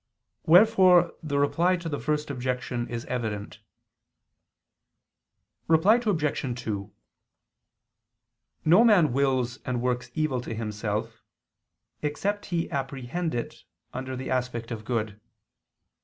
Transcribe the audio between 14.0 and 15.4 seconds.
the aspect of good.